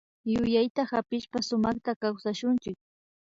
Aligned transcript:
Yuyayta 0.31 0.81
hapishpa 0.91 1.37
sumakta 1.47 1.91
kawsashunchik 2.01 2.77